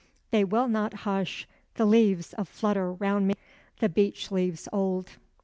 They 0.31 0.43
will 0.43 0.67
not 0.67 1.01
hush, 1.05 1.47
the 1.75 1.85
leaves 1.85 2.33
a 2.35 2.43
flutter 2.45 2.91
round 2.91 3.27
me, 3.27 3.35
the 3.81 3.87
beech 3.87 4.31
leaves 4.31 4.67
old. 4.73 5.09